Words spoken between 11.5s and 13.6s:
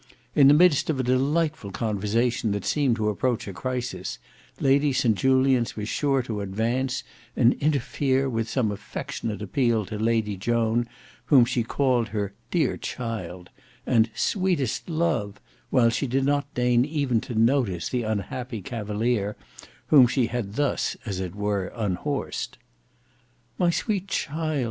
called her "dear child"